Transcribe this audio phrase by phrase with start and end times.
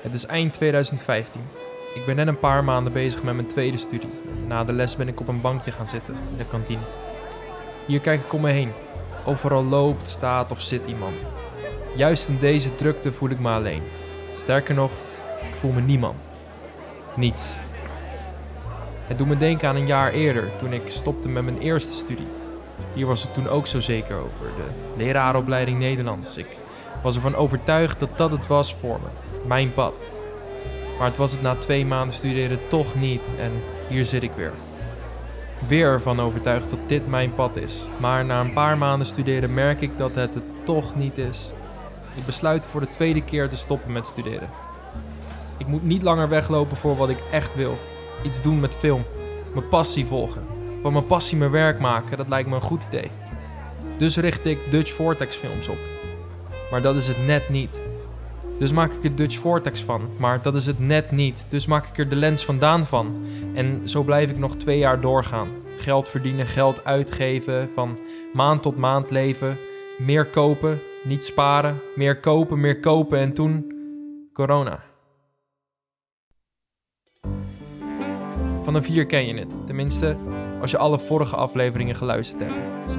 [0.00, 1.40] Het is eind 2015.
[1.94, 4.10] Ik ben net een paar maanden bezig met mijn tweede studie.
[4.46, 6.80] Na de les ben ik op een bankje gaan zitten in de kantine.
[7.86, 8.72] Hier kijk ik om me heen.
[9.24, 11.24] Overal loopt, staat of zit iemand.
[11.96, 13.82] Juist in deze drukte voel ik me alleen.
[14.36, 14.90] Sterker nog,
[15.50, 16.28] ik voel me niemand.
[17.16, 17.48] Niets.
[19.06, 22.26] Het doet me denken aan een jaar eerder, toen ik stopte met mijn eerste studie.
[22.92, 26.36] Hier was het toen ook zo zeker over, de leraaropleiding Nederlands.
[26.36, 26.58] Ik
[27.02, 29.08] was ervan overtuigd dat dat het was voor me,
[29.46, 30.00] mijn pad.
[30.98, 33.52] Maar het was het na twee maanden studeren toch niet en
[33.88, 34.52] hier zit ik weer.
[35.66, 37.74] Weer ervan overtuigd dat dit mijn pad is.
[38.00, 41.50] Maar na een paar maanden studeren merk ik dat het het toch niet is.
[42.14, 44.48] Ik besluit voor de tweede keer te stoppen met studeren.
[45.58, 47.78] Ik moet niet langer weglopen voor wat ik echt wil.
[48.22, 49.04] Iets doen met film.
[49.54, 50.42] Mijn passie volgen.
[50.82, 53.10] Van mijn passie mijn werk maken, dat lijkt me een goed idee.
[53.96, 55.99] Dus richt ik Dutch Vortex films op.
[56.70, 57.80] Maar dat is het net niet.
[58.58, 60.08] Dus maak ik er Dutch Vortex van.
[60.18, 61.46] Maar dat is het net niet.
[61.48, 63.24] Dus maak ik er de lens vandaan van.
[63.54, 65.48] En zo blijf ik nog twee jaar doorgaan.
[65.78, 67.98] Geld verdienen, geld uitgeven, van
[68.32, 69.56] maand tot maand leven.
[69.98, 71.80] Meer kopen, niet sparen.
[71.96, 73.18] Meer kopen, meer kopen.
[73.18, 73.72] En toen
[74.32, 74.82] corona.
[78.62, 79.66] Van de vier ken je het.
[79.66, 80.16] Tenminste,
[80.60, 82.54] als je alle vorige afleveringen geluisterd hebt.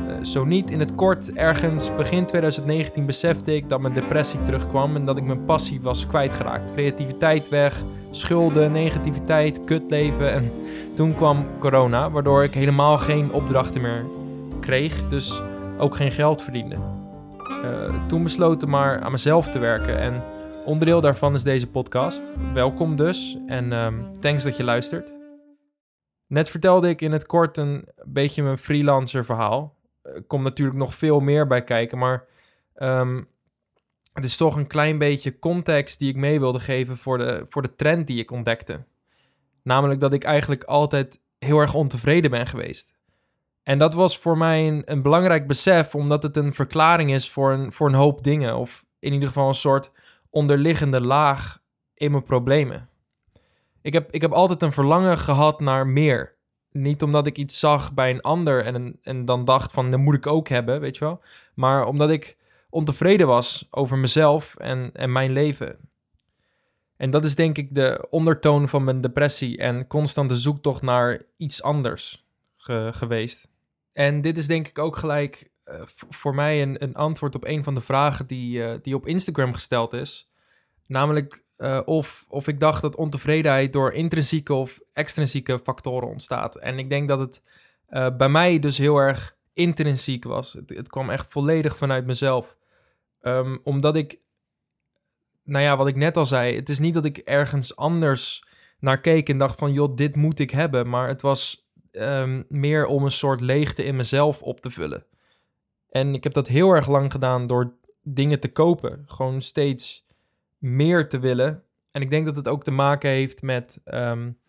[0.07, 4.95] Uh, zo niet, in het kort, ergens begin 2019 besefte ik dat mijn depressie terugkwam
[4.95, 6.71] en dat ik mijn passie was kwijtgeraakt.
[6.71, 7.81] Creativiteit weg,
[8.11, 10.31] schulden, negativiteit, kutleven.
[10.31, 10.51] En
[10.95, 14.05] toen kwam corona, waardoor ik helemaal geen opdrachten meer
[14.59, 15.41] kreeg, dus
[15.77, 16.75] ook geen geld verdiende.
[17.63, 20.23] Uh, toen besloten maar aan mezelf te werken en
[20.65, 22.35] onderdeel daarvan is deze podcast.
[22.53, 25.20] Welkom dus en um, thanks dat je luistert.
[26.31, 29.75] Net vertelde ik in het kort een beetje mijn freelancer verhaal.
[30.01, 32.25] Er komt natuurlijk nog veel meer bij kijken, maar
[32.75, 33.27] um,
[34.13, 37.61] het is toch een klein beetje context die ik mee wilde geven voor de, voor
[37.61, 38.83] de trend die ik ontdekte.
[39.63, 42.93] Namelijk dat ik eigenlijk altijd heel erg ontevreden ben geweest.
[43.63, 47.51] En dat was voor mij een, een belangrijk besef, omdat het een verklaring is voor
[47.51, 48.57] een, voor een hoop dingen.
[48.57, 49.91] Of in ieder geval een soort
[50.29, 51.61] onderliggende laag
[51.93, 52.89] in mijn problemen.
[53.81, 56.35] Ik heb, ik heb altijd een verlangen gehad naar meer.
[56.71, 60.15] Niet omdat ik iets zag bij een ander en, en dan dacht van, dat moet
[60.15, 61.21] ik ook hebben, weet je wel.
[61.53, 62.37] Maar omdat ik
[62.69, 65.77] ontevreden was over mezelf en, en mijn leven.
[66.97, 71.63] En dat is denk ik de ondertoon van mijn depressie en constante zoektocht naar iets
[71.63, 72.25] anders
[72.91, 73.47] geweest.
[73.93, 77.63] En dit is denk ik ook gelijk uh, voor mij een, een, antwoord op een
[77.63, 80.31] van de vragen die, uh, die op Instagram gesteld is.
[80.87, 86.55] Namelijk uh, of, of ik dacht dat ontevredenheid door intrinsieke of extrinsieke factoren ontstaat.
[86.55, 87.41] En ik denk dat het
[87.89, 90.53] uh, bij mij dus heel erg intrinsiek was.
[90.53, 92.57] Het, het kwam echt volledig vanuit mezelf.
[93.21, 94.19] Um, omdat ik,
[95.43, 98.45] nou ja, wat ik net al zei, het is niet dat ik ergens anders
[98.79, 100.89] naar keek en dacht van, joh, dit moet ik hebben.
[100.89, 105.05] Maar het was um, meer om een soort leegte in mezelf op te vullen.
[105.89, 109.03] En ik heb dat heel erg lang gedaan door dingen te kopen.
[109.07, 110.05] Gewoon steeds
[110.61, 111.63] meer te willen.
[111.91, 113.81] En ik denk dat het ook te maken heeft met.
[113.85, 114.39] Um,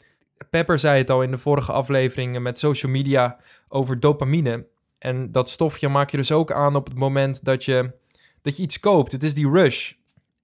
[0.50, 4.66] Pepper zei het al in de vorige afleveringen met social media over dopamine.
[4.98, 7.92] En dat stofje maak je dus ook aan op het moment dat je,
[8.42, 9.12] dat je iets koopt.
[9.12, 9.92] Het is die rush.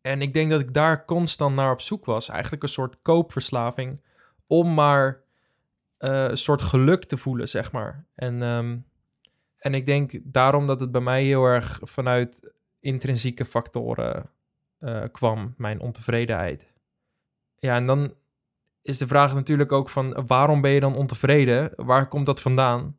[0.00, 2.28] En ik denk dat ik daar constant naar op zoek was.
[2.28, 4.00] Eigenlijk een soort koopverslaving.
[4.46, 5.22] Om maar
[5.98, 8.06] uh, een soort geluk te voelen, zeg maar.
[8.14, 8.84] En, um,
[9.58, 14.30] en ik denk daarom dat het bij mij heel erg vanuit intrinsieke factoren
[14.80, 16.72] uh, kwam, mijn ontevredenheid.
[17.58, 18.14] Ja, en dan
[18.82, 21.72] is de vraag natuurlijk ook van waarom ben je dan ontevreden?
[21.76, 22.96] Waar komt dat vandaan?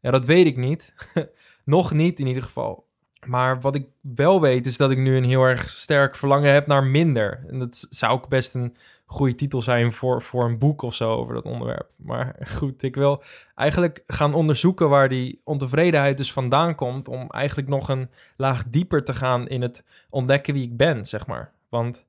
[0.00, 0.94] Ja, dat weet ik niet.
[1.64, 2.90] Nog niet in ieder geval.
[3.26, 6.66] Maar wat ik wel weet is dat ik nu een heel erg sterk verlangen heb
[6.66, 7.44] naar minder.
[7.48, 8.76] En dat zou ook best een
[9.12, 11.90] goede titel zijn voor, voor een boek of zo over dat onderwerp.
[11.96, 13.22] Maar goed, ik wil
[13.54, 17.08] eigenlijk gaan onderzoeken waar die ontevredenheid dus vandaan komt.
[17.08, 21.26] Om eigenlijk nog een laag dieper te gaan in het ontdekken wie ik ben, zeg
[21.26, 21.52] maar.
[21.68, 22.04] Want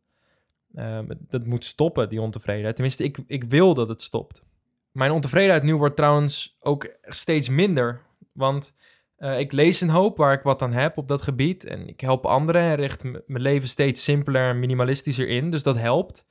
[1.29, 2.75] dat moet stoppen, die ontevredenheid.
[2.75, 4.43] Tenminste, ik, ik wil dat het stopt.
[4.91, 8.01] Mijn ontevredenheid nu wordt trouwens ook steeds minder.
[8.31, 8.73] Want
[9.19, 11.65] uh, ik lees een hoop waar ik wat aan heb op dat gebied.
[11.65, 15.49] En ik help anderen en richt mijn leven steeds simpeler en minimalistischer in.
[15.49, 16.27] Dus dat helpt.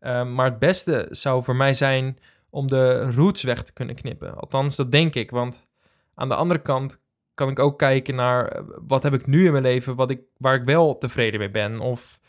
[0.00, 2.18] Uh, maar het beste zou voor mij zijn
[2.50, 4.36] om de roots weg te kunnen knippen.
[4.36, 5.30] Althans, dat denk ik.
[5.30, 5.66] Want
[6.14, 7.04] aan de andere kant
[7.34, 10.20] kan ik ook kijken naar eh, wat heb ik nu in mijn leven wat ik,
[10.36, 11.80] waar ik wel tevreden mee ben.
[11.80, 12.20] Of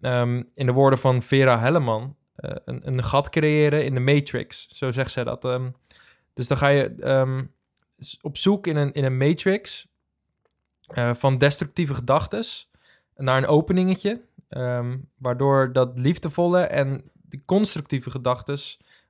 [0.00, 4.68] um, in de woorden van Vera Helleman, uh, een, een, gat creëren in de matrix.
[4.68, 5.44] Zo zegt zij dat.
[5.44, 5.74] Um,
[6.34, 7.48] dus dan ga je
[8.20, 9.88] op zoek in een, in een matrix
[10.94, 12.44] uh, van destructieve gedachten
[13.16, 14.24] naar een openingetje.
[14.48, 17.10] Ehm, waardoor dat liefdevolle en
[17.44, 18.58] constructieve gedachten,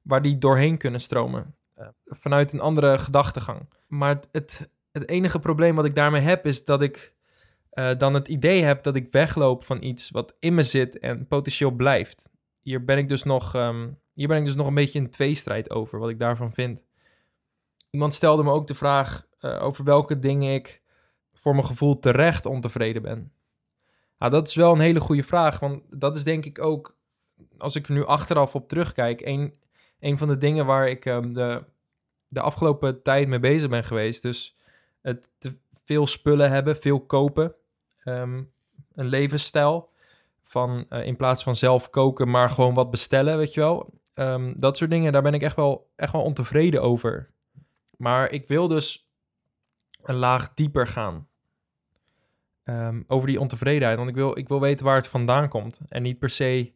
[0.03, 1.55] waar die doorheen kunnen stromen.
[1.79, 3.69] Uh, vanuit een andere gedachtegang.
[3.89, 7.15] Maar het, het, enige probleem wat ik daarmee heb, is dat ik
[7.73, 11.27] uh, dan het idee heb dat ik wegloop van iets wat in me zit en
[11.27, 12.31] potentieel blijft.
[12.61, 15.71] Hier ben ik dus nog, um, hier ben ik dus nog een beetje in tweestrijd
[15.71, 16.85] over, wat ik daarvan vind.
[17.91, 20.83] Iemand stelde me ook de vraag uh, over welke dingen ik
[21.33, 23.33] voor mijn gevoel terecht ontevreden ben.
[24.19, 26.97] Nou, dat is wel een hele goede vraag, want dat is denk ik ook,
[27.59, 29.55] als ik er nu achteraf op terugkijk, een,
[30.01, 31.65] een van de dingen waar ik um, de,
[32.29, 34.23] de afgelopen tijd mee bezig ben geweest.
[34.23, 34.57] Dus
[35.03, 37.55] het te veel spullen hebben, veel kopen,
[38.05, 38.53] um,
[38.95, 39.91] een levensstijl
[40.43, 43.93] van uh, in plaats van zelf koken, maar gewoon wat bestellen, weet je wel.
[44.15, 47.31] Um, dat soort dingen, daar ben ik echt wel, echt wel ontevreden over.
[47.97, 49.09] Maar ik wil dus
[50.03, 51.29] een laag dieper gaan.
[53.07, 53.97] Over die ontevredenheid.
[53.97, 55.81] Want ik wil, ik wil weten waar het vandaan komt.
[55.89, 56.73] En niet per se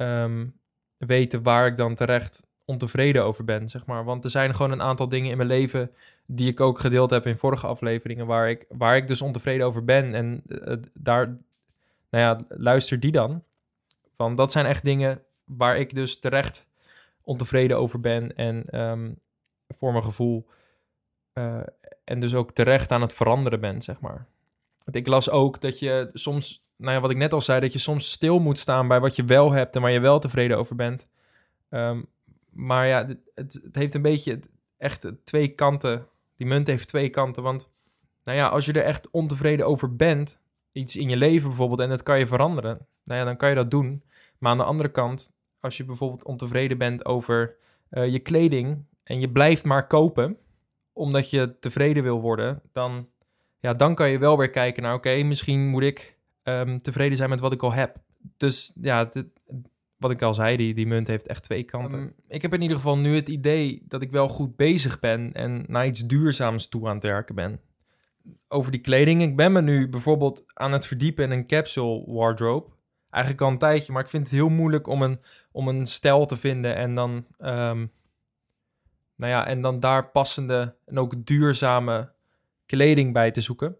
[0.00, 0.58] um,
[0.96, 4.04] weten waar ik dan terecht ontevreden over ben, zeg maar.
[4.04, 5.90] Want er zijn gewoon een aantal dingen in mijn leven
[6.26, 9.84] die ik ook gedeeld heb in vorige afleveringen, waar ik, waar ik dus ontevreden over
[9.84, 10.14] ben.
[10.14, 11.26] En uh, daar,
[12.10, 13.42] nou ja, luister die dan.
[14.16, 16.66] Want dat zijn echt dingen waar ik dus terecht
[17.22, 18.36] ontevreden over ben.
[18.36, 19.18] En um,
[19.68, 20.46] voor mijn gevoel.
[21.34, 21.60] Uh,
[22.04, 24.26] en dus ook terecht aan het veranderen ben, zeg maar.
[24.84, 27.72] Want ik las ook dat je soms, nou ja, wat ik net al zei, dat
[27.72, 30.58] je soms stil moet staan bij wat je wel hebt en waar je wel tevreden
[30.58, 31.08] over bent.
[31.70, 32.06] Um,
[32.50, 34.40] maar ja, het, het, heeft een beetje
[34.76, 36.06] echt twee kanten.
[36.36, 37.42] Die munt heeft twee kanten.
[37.42, 37.70] Want
[38.24, 40.40] nou ja, als je er echt ontevreden over bent,
[40.72, 43.54] iets in je leven bijvoorbeeld, en dat kan je veranderen, nou ja, dan kan je
[43.54, 44.02] dat doen.
[44.38, 47.56] Maar aan de andere kant, als je bijvoorbeeld ontevreden bent over
[47.90, 50.36] uh, je kleding en je blijft maar kopen,
[50.92, 53.08] omdat je tevreden wil worden, dan,
[53.58, 57.30] ja, dan kan je wel weer kijken naar, oké, misschien moet ik um, tevreden zijn
[57.30, 57.96] met wat ik al heb.
[58.36, 59.26] Dus ja, dit,
[59.96, 61.98] wat ik al zei, die, die munt heeft echt twee kanten.
[61.98, 65.32] Um, ik heb in ieder geval nu het idee dat ik wel goed bezig ben
[65.32, 67.60] en naar iets duurzaams toe aan het werken ben.
[68.48, 72.70] Over die kleding, ik ben me nu bijvoorbeeld aan het verdiepen in een capsule wardrobe.
[73.10, 75.20] Eigenlijk al een tijdje, maar ik vind het heel moeilijk om een,
[75.52, 77.92] om een stijl te vinden en dan, um,
[79.16, 82.12] nou ja, en dan daar passende en ook duurzame
[82.66, 83.76] kleding bij te zoeken.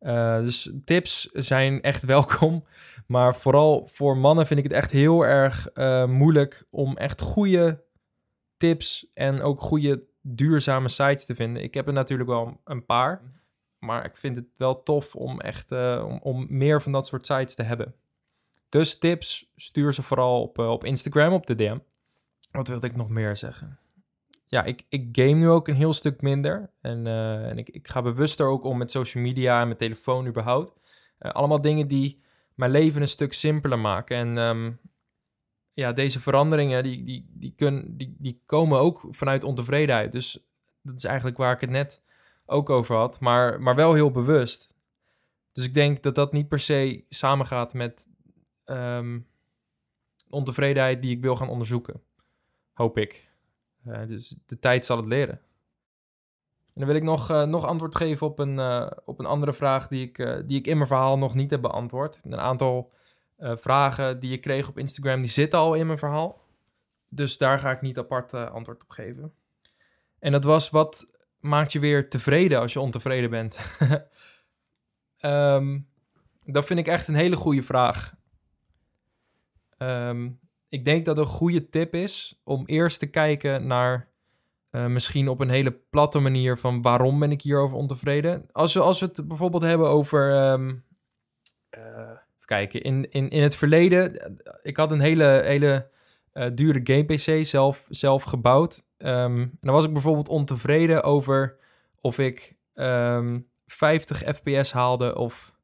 [0.00, 2.64] Uh, dus tips zijn echt welkom.
[3.06, 7.84] Maar vooral voor mannen vind ik het echt heel erg uh, moeilijk om echt goede
[8.56, 11.62] tips en ook goede duurzame sites te vinden.
[11.62, 13.22] Ik heb er natuurlijk wel een paar.
[13.78, 17.26] Maar ik vind het wel tof om echt uh, om, om, meer van dat soort
[17.26, 17.94] sites te hebben.
[18.68, 21.78] Dus tips, stuur ze vooral op, op Instagram, op de DM.
[22.50, 23.78] Wat wilde ik nog meer zeggen?
[24.46, 26.70] Ja, ik, ik game nu ook een heel stuk minder.
[26.80, 30.26] En, uh, en ik, ik ga bewuster ook om met social media en met telefoon
[30.26, 30.72] überhaupt.
[31.20, 32.22] Uh, allemaal dingen die
[32.54, 34.16] mijn leven een stuk simpeler maken.
[34.16, 34.78] En um,
[35.72, 40.12] ja, deze veranderingen die, die, die, die, die komen ook vanuit ontevredenheid.
[40.12, 40.46] Dus
[40.82, 42.02] dat is eigenlijk waar ik het net
[42.46, 43.20] ook over had.
[43.20, 44.70] Maar, maar wel heel bewust.
[45.52, 48.08] Dus ik denk dat dat niet per se samengaat met
[48.64, 49.26] um,
[50.30, 52.02] ontevredenheid die ik wil gaan onderzoeken.
[52.72, 53.25] Hoop ik.
[53.86, 55.40] Uh, dus de tijd zal het leren.
[56.66, 59.52] En dan wil ik nog, uh, nog antwoord geven op een, uh, op een andere
[59.52, 60.16] vraag die ik,
[60.46, 62.20] die ik in mijn verhaal nog niet heb beantwoord.
[62.22, 62.92] Een aantal
[63.38, 66.40] vragen die ik kreeg op Instagram, die zitten al in mijn verhaal.
[67.08, 69.32] Dus daar ga ik niet apart antwoord op geven.
[70.18, 71.06] En dat was, wat
[71.40, 73.58] maakt je weer tevreden als je ontevreden bent?
[75.20, 75.88] um,
[76.54, 78.14] dat vind ik echt een hele goede vraag.
[79.78, 84.08] Um, ik denk dat een goede tip is om eerst te kijken naar
[84.70, 88.46] uh, misschien op een hele platte manier van waarom ben ik hierover ontevreden.
[88.52, 90.50] Als we, als we het bijvoorbeeld hebben over.
[90.50, 90.84] Um,
[91.78, 91.82] uh,
[92.36, 95.90] even kijken, in, in, in het verleden, eh, ik had een hele, hele
[96.54, 98.88] dure game PC zelf, zelf gebouwd.
[98.98, 101.58] Um, en dan was ik bijvoorbeeld ontevreden over
[102.00, 105.54] of ik um, 50 FPS haalde of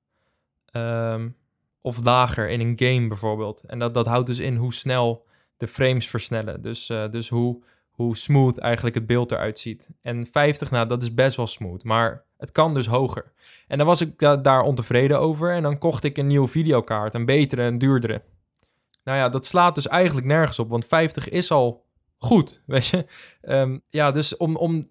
[0.73, 1.37] um,
[1.83, 3.63] of lager in een game bijvoorbeeld.
[3.67, 6.63] En dat, dat houdt dus in hoe snel de frames versnellen.
[6.63, 9.89] Dus, uh, dus hoe, hoe smooth eigenlijk het beeld eruit ziet.
[10.03, 11.85] En 50, nou, dat is best wel smooth.
[11.85, 13.33] Maar het kan dus hoger.
[13.67, 15.53] En dan was ik da daar ontevreden over.
[15.53, 17.15] En dan kocht ik een nieuwe videokaart.
[17.15, 18.23] Een betere en duurdere.
[19.05, 20.71] Nou ja, dat slaat dus eigenlijk nergens op.
[20.71, 21.85] Want 50 is al
[22.19, 23.07] goed, weet je.
[23.43, 24.91] Um, ja, dus om, om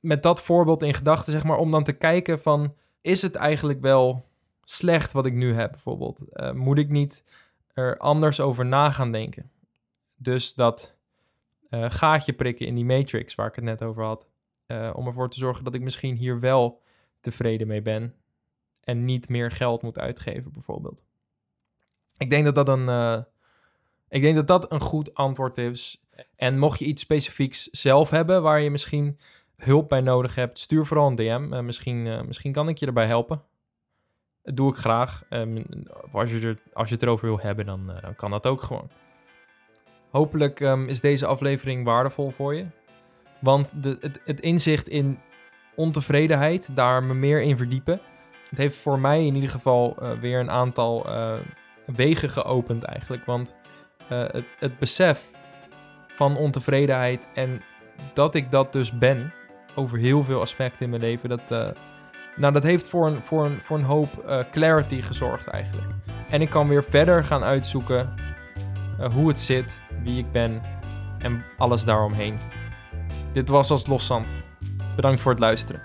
[0.00, 2.74] met dat voorbeeld in gedachten, zeg maar, om dan te kijken van...
[3.00, 4.24] Is het eigenlijk wel
[4.66, 6.24] slecht wat ik nu heb, bijvoorbeeld?
[6.32, 7.24] Uh, moet ik niet
[7.72, 9.50] er anders over na gaan denken?
[10.16, 10.96] Dus dat
[11.70, 14.28] uh, gaatje prikken in die matrix waar ik het net over had.
[14.66, 16.82] Uh, om ervoor te zorgen dat ik misschien hier wel
[17.20, 18.14] tevreden mee ben.
[18.86, 21.04] En niet meer geld moet uitgeven, bijvoorbeeld.
[22.18, 23.22] ik denk dat dat een, eh,
[24.08, 26.04] ik denk dat dat een goed antwoord is.
[26.36, 29.18] En mocht je iets specifieks zelf hebben waar je misschien
[29.56, 31.52] hulp bij nodig hebt, stuur vooral een DM.
[31.52, 33.42] Eh, misschien, eh, misschien kan ik je erbij helpen.
[34.46, 35.22] Dat doe ik graag.
[35.30, 35.64] Um,
[36.12, 38.90] als, je er, als je het erover wil hebben, dan, dan kan dat ook gewoon.
[40.10, 42.66] Hopelijk ehm, is deze aflevering waardevol voor je.
[43.40, 45.18] Want de, het, het inzicht in
[45.74, 48.00] ontevredenheid, daar me meer in verdiepen.
[48.48, 51.06] Het heeft voor mij in ieder geval weer een aantal
[51.86, 53.24] wegen geopend eigenlijk.
[53.24, 53.54] Want
[54.06, 55.30] het, het besef
[56.08, 57.60] van ontevredenheid en
[58.12, 59.32] dat ik dat dus ben
[59.74, 61.74] over heel veel aspecten in mijn leven, dat,
[62.36, 65.88] nou, dat heeft voor een, voor een, voor een hoop uh, clarity gezorgd eigenlijk.
[66.30, 68.14] En ik kan weer verder gaan uitzoeken
[69.12, 70.62] hoe het zit, wie ik ben
[71.18, 72.38] en alles daaromheen.
[73.32, 74.30] Dit was als loszand.
[74.96, 75.80] Bedankt voor het luisteren.